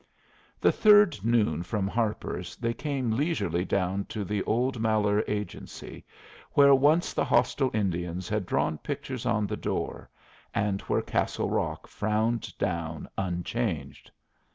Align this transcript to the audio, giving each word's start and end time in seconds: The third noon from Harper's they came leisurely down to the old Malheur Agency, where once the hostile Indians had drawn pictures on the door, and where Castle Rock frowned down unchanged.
The 0.59 0.71
third 0.71 1.23
noon 1.23 1.61
from 1.61 1.87
Harper's 1.87 2.55
they 2.55 2.73
came 2.73 3.11
leisurely 3.11 3.63
down 3.63 4.05
to 4.05 4.23
the 4.25 4.41
old 4.45 4.79
Malheur 4.79 5.23
Agency, 5.27 6.03
where 6.53 6.73
once 6.73 7.13
the 7.13 7.23
hostile 7.23 7.69
Indians 7.71 8.27
had 8.27 8.47
drawn 8.47 8.79
pictures 8.79 9.27
on 9.27 9.45
the 9.45 9.57
door, 9.57 10.09
and 10.55 10.81
where 10.89 11.03
Castle 11.03 11.51
Rock 11.51 11.85
frowned 11.85 12.57
down 12.57 13.09
unchanged. 13.15 14.09